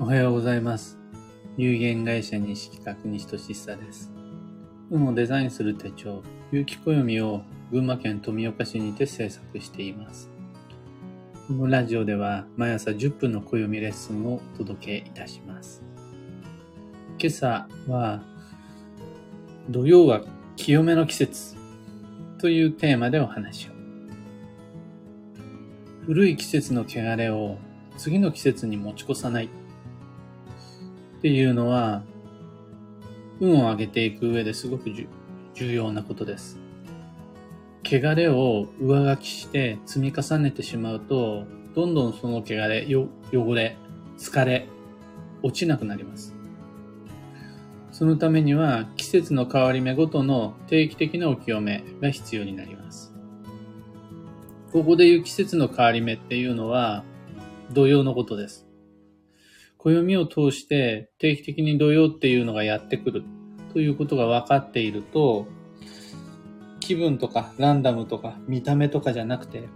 [0.00, 0.96] おはようございます。
[1.56, 4.12] 有限会社西企画西俊久です。
[4.92, 6.22] 運をデザインする手帳、
[6.52, 7.42] 有機暦を
[7.72, 10.30] 群馬県富岡市にて制作しています。
[11.48, 15.82] このラジオでは毎朝10分の暦レッスンをお届けいたします。
[17.18, 18.22] 今朝は
[19.68, 20.22] 土曜は
[20.54, 21.56] 清めの季節
[22.38, 23.72] というテーマでお話を。
[26.06, 27.58] 古い季節の汚れを
[27.96, 29.48] 次の季節に持ち越さない
[31.18, 32.02] っていうのは、
[33.40, 34.90] 運を上げていく上ですごく
[35.54, 36.58] 重要なことです。
[37.84, 41.44] 汚れを上書きして積み重ねてしまうと、
[41.74, 43.76] どんどんその汚れ、よ汚れ、
[44.16, 44.68] 疲れ、
[45.42, 46.34] 落ちなくなります。
[47.90, 53.12] そのためには季節の変わり目ごとの定期的なお清めが必要になります。
[54.72, 57.02] ここでいう季節の変わり目っていうのは、
[57.72, 58.67] 土曜のことです。
[59.78, 63.22] 暦を通して定期的に土曜っていうのがやってくる
[63.72, 65.46] ということが分かっていると、
[66.80, 69.68] 気分とかランダムとか見た目とかじゃなくて、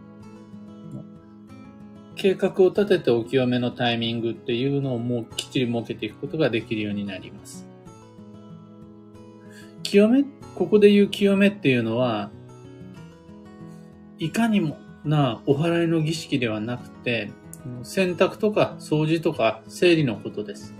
[2.16, 7.66] 計画を立ててお清めのタイミングっていうのをもうきっちり設けていくことができるようになります。
[9.82, 12.30] 清め、ここで言う清めっていうのは、
[14.18, 17.30] いかにもなお祓いの儀式ではなくて、
[17.82, 20.74] 洗濯とか掃除とか整理のことです。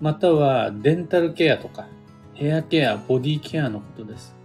[0.00, 1.86] またはデンタルケアとか
[2.34, 4.36] ヘアケア、ボディケアのことです。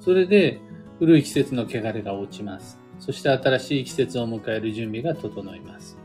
[0.00, 0.60] それで
[0.98, 2.78] 古い季節の汚れが落ちます。
[2.98, 5.96] そして新しい季節を迎える準備が整います。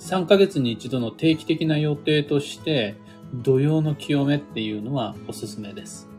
[0.00, 2.94] 3ヶ月に一度の定期的な予定として
[3.32, 6.13] 土曜の清めっていうのはおすすめです。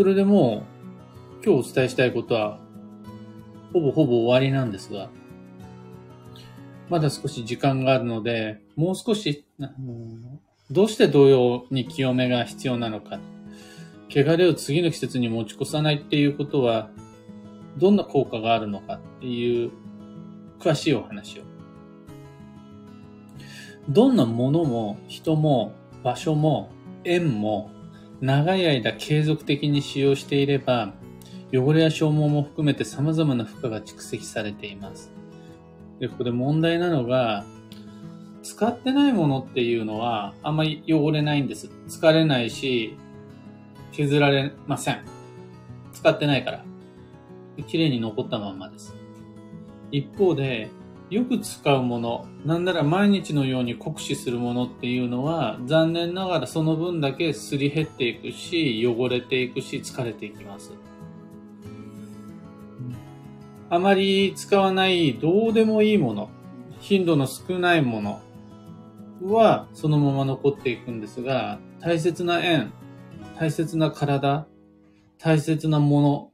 [0.00, 0.64] それでも
[1.42, 2.58] う今日お伝えしたいことは
[3.74, 5.10] ほぼほぼ終わりなんですが、
[6.88, 9.44] まだ少し時間があるので、もう少し、
[10.70, 13.20] どうして同様に清めが必要なのか、
[14.08, 16.88] 汚れを次の季節に持ち越さないっていうことは、
[17.76, 19.70] どんな効果があるのかっていう
[20.60, 21.42] 詳しいお話を。
[23.90, 26.70] どんなものも人も場所も
[27.04, 27.70] 縁も
[28.20, 30.92] 長い間継続的に使用していれば、
[31.52, 35.10] 汚れや消耗も含めて様々な負荷が蓄積されています。
[35.98, 37.44] で、ここで問題なのが、
[38.42, 41.68] 使ってないものっていうのはあんまり汚れないんです。
[41.88, 42.96] 疲れないし、
[43.92, 45.04] 削られません。
[45.92, 46.64] 使ってないから。
[47.66, 48.94] 綺麗に残ったままです。
[49.90, 50.70] 一方で、
[51.10, 60.72] よく使うもの、なんなら毎日のように酷使するものっていうのは、残念ながらその分だけすり減っていくし、汚れていくし、疲れていきます。
[63.70, 66.30] あまり使わないどうでもいいもの、
[66.80, 68.20] 頻度の少ないもの
[69.22, 72.72] はそのまま残っていくんですが、大切な縁、
[73.36, 74.46] 大切な体、
[75.18, 76.32] 大切なも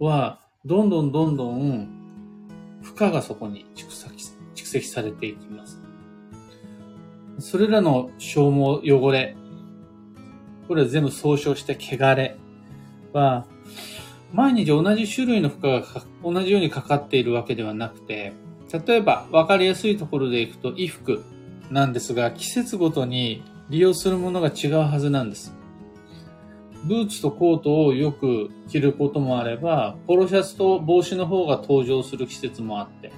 [0.00, 1.96] のは、どんどんどんどん
[2.82, 3.90] 負荷がそこに蓄
[4.66, 5.80] 蓄積されていきます。
[7.38, 9.36] それらの消耗、汚れ、
[10.66, 12.36] これは全部総称して汚れ
[13.12, 13.46] は、
[14.32, 15.84] 毎日同じ種類の負荷が
[16.24, 18.32] 同じようにかかっているわけではなくて、
[18.86, 21.22] 例えば分かりやすいところでいくと衣服
[21.70, 25.54] なんですが、季節ごとに利用するものが違うはずなんです。
[26.84, 33.12] ブーツとコートをよく着ることもあれば、ポロシャツと帽子の方が登場する季節もあって、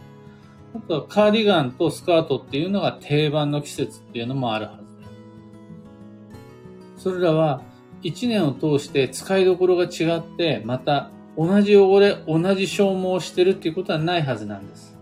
[0.74, 4.78] あとはカーディガンとスカートっていうのが定番の季節っていうのもあるは
[6.96, 7.02] ず。
[7.02, 7.62] それらは
[8.02, 14.96] 一年を通して使いどころが違って、また同じ汚れ、同じ消耗してるっていうことはないはずなんです。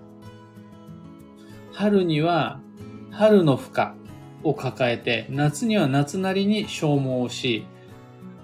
[1.72, 2.60] 春には
[3.10, 3.88] 春の負荷
[4.42, 7.66] を抱えて、夏には夏なりに消耗をし、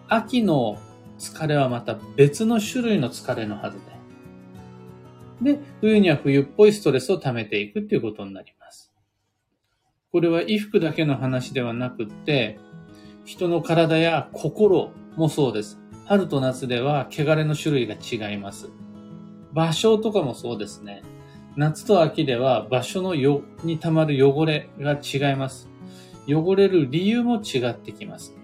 [0.09, 0.79] 秋の
[1.19, 3.92] 疲れはまた別の種類の疲れのはずです。
[5.43, 8.93] で、冬には冬っぽいストレスを溜めていくっていうことになります。
[10.13, 12.59] これは衣服だけの話ではなくって、
[13.25, 15.79] 人の体や心もそうです。
[16.07, 18.71] 春と夏では汚れの種類が違います。
[19.53, 21.03] 場所とかもそうですね。
[21.57, 25.69] 夏と秋では場所のよに溜まる汚れが違います。
[26.27, 28.35] 汚れる理由も違ってきます。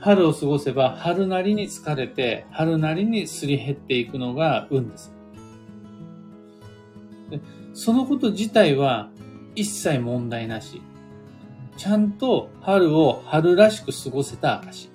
[0.00, 5.12] 春を過ごせば春なりに疲れて春なりにすり減っていくのが運です。
[7.30, 7.40] で
[7.74, 9.10] そのこと自体は
[9.54, 10.80] 一切問題なし。
[11.76, 12.12] ちゃん。
[12.12, 14.90] と春を春らしく過ごせた証。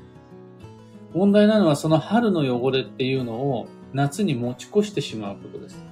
[1.14, 5.84] 問題なのはその春の汚れっていうのを夏に持ち越してしまうことです。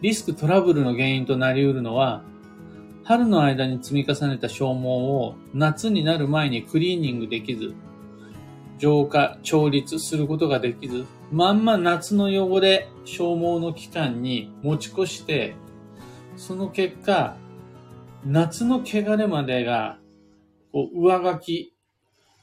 [0.00, 2.22] リスクトラブルの原因となり得るのは、
[3.08, 7.72] 春の間に積み重ねた消耗を夏になる前にクリーニングできず、
[8.76, 15.54] 浄化、調律することができず、まんま夏の汚れ、消耗の期間に持ち越して、
[16.36, 17.38] その結果、
[18.26, 19.98] 夏の汚れまでが、
[20.70, 21.72] こう、上書き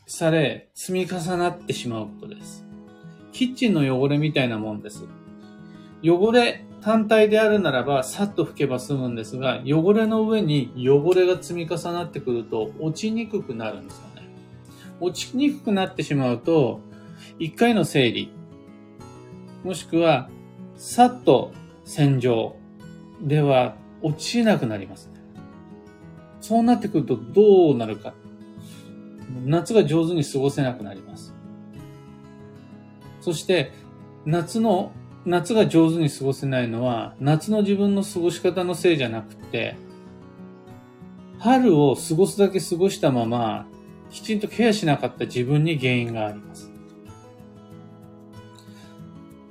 [0.07, 2.65] され、積み重なってしまうことです。
[3.33, 5.03] キッチンの汚れみたいなもんです。
[6.03, 14.29] 汚れ単体であるならば、さっと拭けば済むんですが、汚れの上に汚れが積み重なってくると、落ちにくくなるんですよね。
[14.99, 16.81] 落ちにくくなってしまうと、
[17.39, 18.31] 一回の整理、
[19.63, 20.29] もしくは、
[20.75, 21.53] さっと
[21.85, 22.55] 洗浄
[23.19, 25.19] では落ちなくなりますね。
[26.39, 28.13] そうなってくるとどうなるか。
[29.43, 31.33] 夏が上手に過ごせなくなります。
[33.21, 33.71] そして、
[34.27, 34.91] 夏の、
[35.25, 39.75] 夏が上手に過ごせないのは、夏の自分の過ごし方のせいじゃなくて、
[41.39, 43.67] 春を過ごすだけ過ごしたまま、
[44.11, 46.71] きちんとケアしなかった自分に原因があります。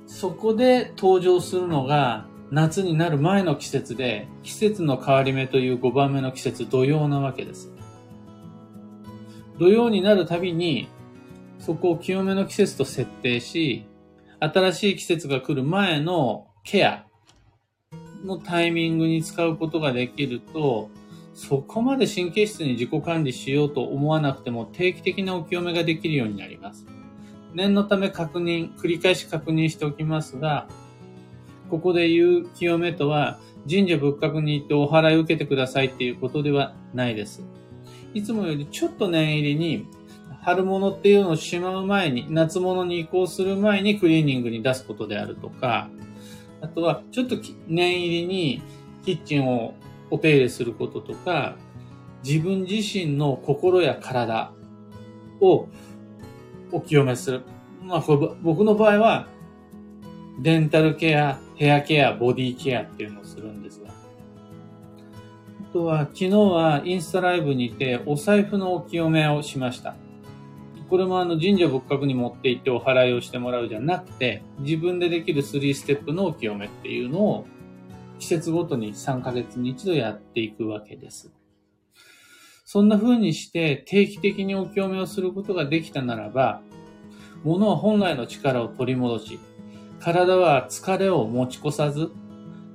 [0.07, 7.69] そこで登場するのが、夏になる前の季節で、季節の変わり目という5番目の季節、土曜なわけです。
[9.59, 10.87] 土曜になるたびに、
[11.59, 13.85] そこを清めの季節と設定し、
[14.53, 17.05] 新しい季節が来る前のケア
[18.25, 20.89] のタイミングに使うことができると、
[21.33, 26.85] そこまで神経質に自己管理しようと思わなくても定期的なお清めができるようになります。
[27.53, 30.67] 念のため確認、繰り返し確認しておきますが、
[31.69, 33.39] ここで言う清めとは、
[33.69, 37.43] 神社仏閣に行ってお祓い受けてくださいっていうことではないです。
[38.13, 39.87] いつもよりちょっと念入りに、
[40.45, 45.89] 春物っていうのをしまう前に、夏物に移行する前にクリーニングに出すことであるとか、
[46.61, 47.37] あとはちょっと
[47.67, 48.61] 念入りに
[49.03, 49.73] キッチンを
[50.11, 51.55] お手入れすることとか、
[52.23, 54.51] 自分自身の心や体
[55.41, 55.67] を
[56.71, 57.41] お清めする。
[57.81, 58.03] まあ、
[58.43, 59.27] 僕の場合は、
[60.43, 63.89] デンタルケア、ヘアケア、ボディケアっていうのをするんですが。
[63.89, 63.93] あ
[65.73, 69.95] とは、昨日はインスタライブにてお財布のお清めをしました。
[70.89, 77.45] これもあの神社仏閣に持って行ってお祓いをしてもらうじゃなくて、自分でできる3ステップのお清めっていうのを
[78.19, 81.33] 季節ごとに3ヶ月に一度やっていくわけです。
[82.65, 86.61] そんな風にして定期的にお清めをすることができたならば、
[87.43, 89.39] 物は本来の力を取り戻し、
[89.99, 92.11] 体は疲れを持ち越さず、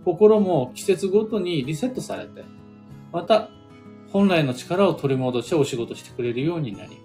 [0.05, 2.45] 心も季節ごとにリセットされて、
[3.13, 3.51] また
[4.13, 7.00] 本来の力を取り戻してお仕事してくれるようになり。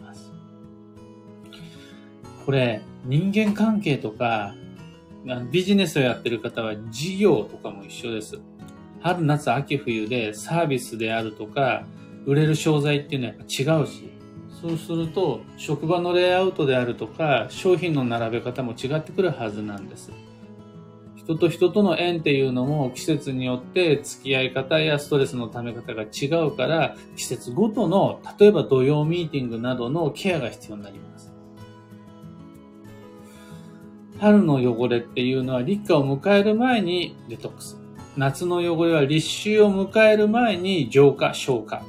[2.45, 4.53] これ、人間関係とか、
[5.51, 8.39] ビジネスをやってる方は事業とかも一緒です。
[9.01, 11.85] 春、夏、秋、冬でサービスであるとか、
[12.25, 14.09] 売れる商材っていうのはやっぱ違うし、
[14.61, 20.11] そうすると、職場のレイアウトであるとか、商品の並べ方も違ってくるはずなんです。
[21.15, 31.34] 人と人との縁っていうのも季節によって付き合い方やストレスの溜め方が違うから、季節ごとの、例えば土曜ミーティングなどのケアが必要になります。
[34.19, 37.77] 春の汚れっていうのは立夏を迎える前にデトックス。
[38.17, 41.83] 夏の汚れは立秋を迎える前に浄化、消化。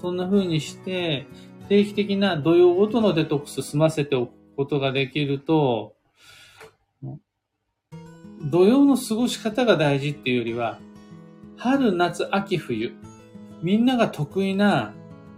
[0.00, 1.26] そんな風にして、
[1.68, 5.94] 定期的な土曜ごとのデトックス済ませておくことができると、
[8.44, 10.78] 土曜の過ごし方が大事っていうよりは、
[11.56, 12.92] 春、夏、秋、冬、
[13.62, 14.92] みんなが得意な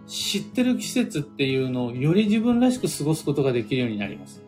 [0.06, 4.43] 知ってる季節っていうのをより自分らしく過ごすことができるようになります。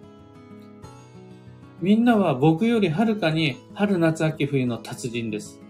[1.81, 5.61] みんなは僕よりはるかに春、夏、秋、冬の達人です。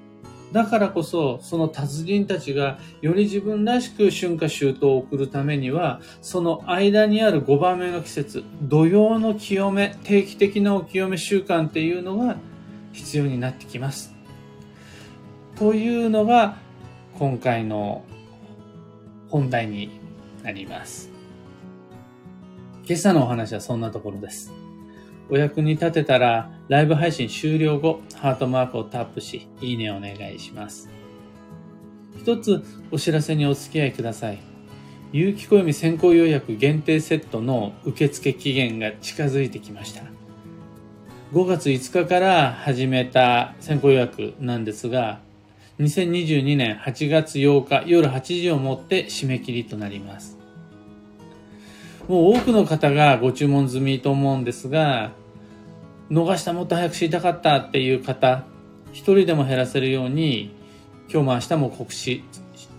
[0.53, 12.37] だからこそ、その達人たちがより自分らしく春夏秋冬を送るためには、その間にある5番目の季節、土曜の清め、定期的なお清め習慣っていうのが
[12.93, 14.15] 必要になってきます。
[15.57, 16.57] というのが、
[17.19, 18.05] 今回の
[19.29, 20.01] 本題に
[20.45, 21.11] なります。
[22.87, 24.66] 今朝のお話はそんなところです。
[25.29, 30.89] お役に立てたら、ライブ配信終了後、ハートマークをタップし、いいねお願いします。
[32.17, 34.39] 一つお知らせにお付き合いください。
[35.13, 40.03] 有機暦先行予約限定セットの受付期限が近づいてきました。
[41.33, 45.21] 5月5日から始めた先行予約なんですが、
[45.79, 50.36] 2022年8月8日夜8時をもって締め切りとなります。
[52.09, 55.13] もう多くの方がご注文済みと思うんですが、
[56.09, 58.45] 逃したもっと早く知りたかったっていう方、
[58.93, 60.55] 一人でも減らせるように、
[61.11, 62.23] 今日も明日も告知、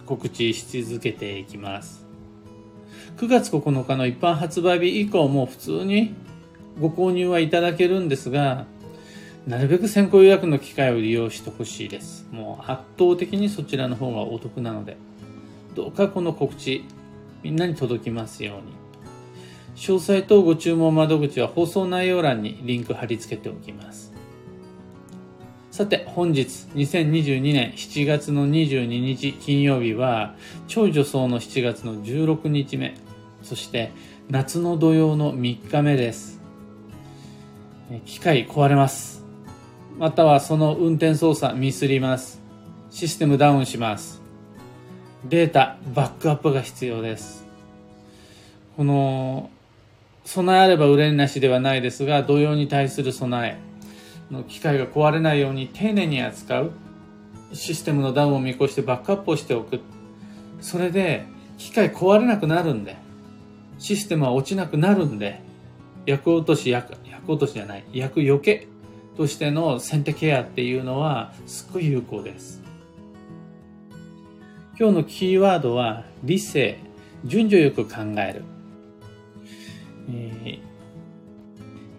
[0.05, 2.05] 告知し続けていきます。
[3.17, 6.15] 9月9日の一般発売日以降も普通に
[6.79, 8.65] ご購入はいただけるんですが、
[9.45, 12.25] なるべく先行予約の機会を利用してほしいです。
[12.31, 14.95] もう圧倒的にそちらの方がお得なので、
[15.75, 16.85] どうかこの告知、
[17.43, 18.86] みんなに届きますように。
[19.77, 24.11] 詳細とご注文窓口は放送内容欄にリンク貼り付けておきます。
[25.69, 30.35] さて、本日、2022年7月の22日金曜日は、
[30.67, 32.95] 超女装の7月の16日目、
[33.43, 33.91] そして
[34.31, 36.41] 夏の土曜の3日目です。
[38.05, 39.23] 機械壊れます。
[39.99, 42.41] またはその運転操作ミスります。
[42.89, 44.23] システムダウンします。
[45.29, 47.45] データ、バックアップが必要です。
[48.75, 49.51] この、
[50.27, 53.57] 備えあれば憂いなしではないですが、土曜に対する備
[54.29, 56.71] えの機械が壊れないように丁寧に扱う。
[57.53, 59.79] システムのダウンを見越してバックアップをしておく。
[60.59, 61.23] それで、
[61.57, 62.97] 機械壊れなくなるんで、
[63.79, 65.39] システムは落ちなくなるんで、
[66.05, 68.67] 役落とし、役、役落としじゃない、役余計
[69.15, 72.61] としての先手ケアっていうのはすっごい有効です。
[74.77, 76.79] 今日のキーワードは理性、
[77.23, 78.56] 順序よく考える。
[80.09, 80.59] えー、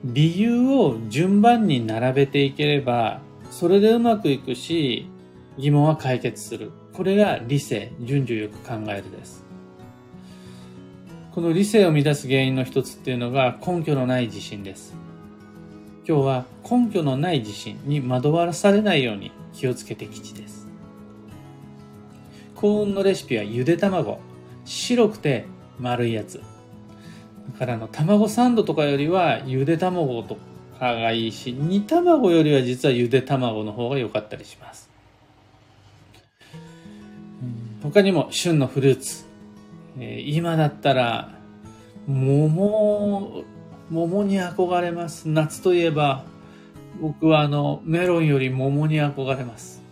[0.05, 5.11] 理由を順番に並べていければ、それでうまくいくし、
[5.57, 6.71] 疑問は解決する。
[6.93, 9.45] これが理性、順序よく考えるです。
[11.33, 14.95] この理性を乱す原因の一つっていうのが根拠のない自信です。
[16.07, 20.67] 今日は根拠のない自信に惑わされないように気をつけて吉です。
[22.55, 24.19] 幸運のレシピはゆで卵。
[24.65, 25.45] 白くて
[25.79, 26.41] 丸いやつ。
[27.53, 30.37] だからの卵サンドとかよりはゆで卵と
[30.79, 34.89] かがいいし、煮卵よりは実はゆで卵の方が良かったりします。
[37.83, 39.25] 他にも旬のフルーツ。
[39.99, 41.33] えー、今だったら、
[42.07, 43.45] 桃、
[43.91, 45.29] 桃に憧れます。
[45.29, 46.25] 夏といえば、
[47.01, 49.83] 僕はあの、メロンより桃に憧れます。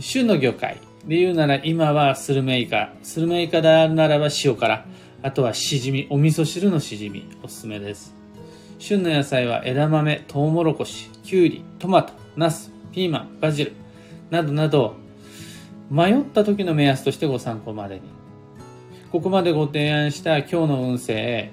[0.00, 2.92] 旬の魚介で言うなら今はスルメイカ。
[3.02, 4.84] スルメイカであるならば塩辛。
[5.24, 7.26] あとはしじみ、お味噌汁のしじみ。
[7.42, 8.14] おすすめです。
[8.78, 13.72] 旬の野菜は枝豆、トウモロコシ、キュウリ、トマト、ナス、ピーマン、バジル、
[14.28, 14.96] などなど、
[15.90, 18.02] 迷った時の目安としてご参考までに。
[19.10, 21.52] ここまでご提案した今日の運勢、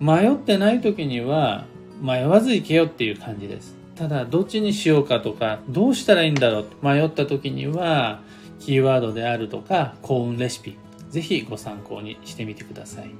[0.00, 1.66] 迷ってない時には
[2.02, 3.76] 迷わず行けよっていう感じです。
[3.94, 8.22] ただ、どっちにしようかとか、どうしたらいいんだろう迷った時には、
[8.58, 10.76] キーワードであるとか、幸運レシピ、
[11.10, 13.10] ぜひご参考にしてみてください。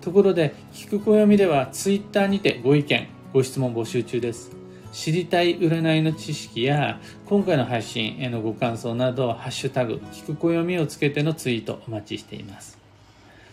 [0.00, 4.62] ところで、聞く暦では Twitter にてご意見、ご質問募集中です。
[4.92, 12.78] 知りたい占いの知識や今回の配信へのご感想などハッシュタグ聞く暦をつけてのツイートお待ちしています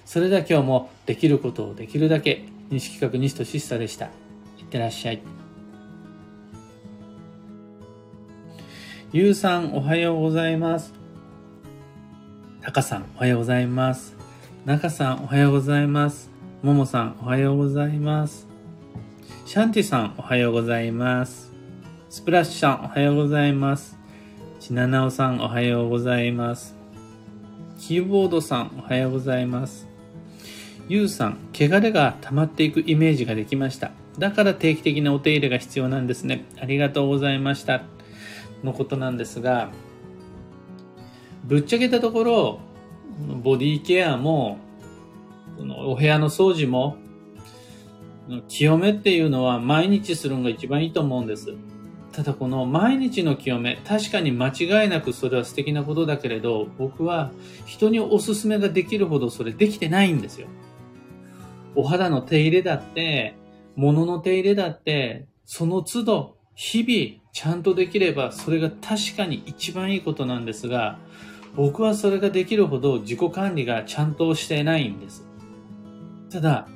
[0.06, 4.10] それでは今日もできることをできるだけ西企画西俊久でしたい
[4.64, 5.22] ってらっしゃい
[9.14, 10.99] ゆうさんおはようございます
[12.62, 14.16] たかさんおはようございます
[14.66, 16.30] なかさんおはようございます
[16.62, 18.50] ももさんおはようございます
[19.50, 21.52] シャンティさん、おはようございます。
[22.08, 23.98] スプラッシュさん、おはようございます。
[24.60, 26.76] ちななおさん、おはようございます。
[27.80, 29.88] キーボードさん、おはようございます。
[30.88, 33.90] ゆうさん、汚れが溜まっていくイメージができました。
[34.20, 36.46] だから定期的なお手入れが必要なんですね。
[36.62, 37.82] ありがとうございました。
[38.64, 39.72] のことなんですが、
[41.50, 42.60] ぶっちゃけたところ、
[43.42, 44.60] ボディケアも、
[45.58, 46.96] このお部屋の掃除も、
[48.48, 51.56] 清めっていうのは毎日するのが一番いいと思うんです。
[52.12, 57.32] ただこの毎日の清め、確かに間違いなくそれは素敵なことだけれど、僕は
[57.66, 60.48] 人におすすめができるほどそれできてないんですよ。
[61.74, 63.34] お肌の手入れだって、
[63.76, 71.00] 物の手入れだって、その都度、日々ちゃんとできればそれが確かに一番いいことなんですが、
[71.56, 75.28] 僕はそれができるほど自己管理がちゃんとしてないんです。
[76.30, 76.68] ただ、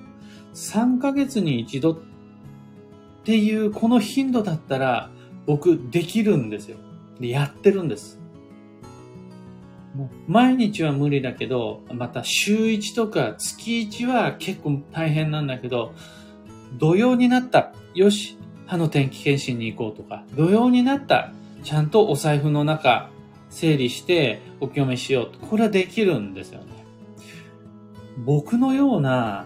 [0.53, 1.97] 3ヶ月に一度っ
[3.23, 5.09] ていうこの頻度だったら
[5.45, 6.77] 僕できるんですよ。
[7.19, 8.19] で、やってるんです。
[10.27, 15.93] 毎日は無理だけど、また週1とか月1は結構大変なんだけど、
[16.77, 17.73] 土曜になった。
[17.93, 21.31] よし、歯の天気検診に行こうとか、土曜になった。
[21.63, 23.09] ちゃんとお財布の中
[23.53, 25.39] 整理してお清めしようと。
[25.45, 26.65] これはできるんですよね。
[28.17, 29.45] 僕のような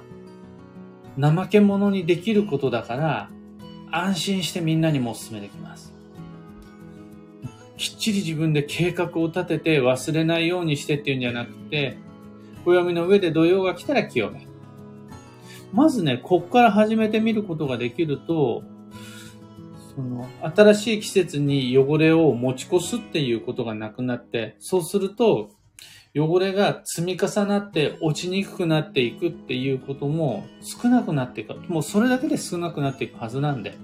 [1.20, 3.30] 怠け者にできることだから
[3.92, 5.94] 安心してみんなにもお勧めできます。
[7.76, 11.98] きっちり自分で計画を立てて忘れないようにしてっていうんじゃなくて、
[12.64, 14.48] 暦の上で土曜が来たら清め。
[15.74, 18.64] まずね、こっから始めてみることができると、
[19.98, 25.50] その、新しい季節に汚れを持ち越すっていうことがなくなって、そうすると、
[26.16, 31.56] 汚れが積み重なって落ちにくくなっていくっていうことも少なくなっていく。
[31.68, 33.76] もうそれだけで少なくなっていくはずなんで。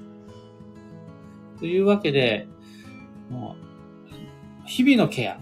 [1.59, 2.47] というわけで、
[3.31, 3.55] も
[4.63, 5.39] う日々のケア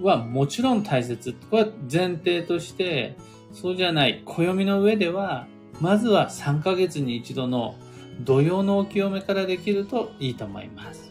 [0.00, 1.36] はもちろん大切。
[1.50, 3.16] これは前提として、
[3.52, 5.46] そうじゃない、暦の上では、
[5.80, 7.76] まずは3ヶ月に一度の
[8.24, 11.10] 土曜のお清めからできるといいと思います。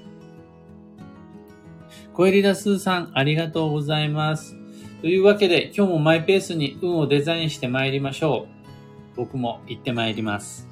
[2.13, 4.55] 小エリラスーさん、ありがとうございます。
[5.01, 8.47] というわけで、今日もマイペースに運をデザインして参りましょ
[9.15, 9.15] う。
[9.15, 10.68] 僕も行って参ります。